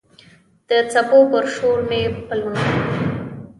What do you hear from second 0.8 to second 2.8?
څپو پر شور مې پلونه